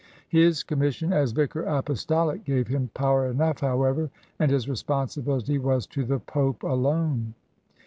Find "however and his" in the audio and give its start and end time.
3.59-4.67